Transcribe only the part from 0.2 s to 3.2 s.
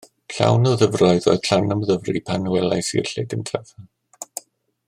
Llawn o ddyfroedd oedd Llanymddyfri pan welais i'r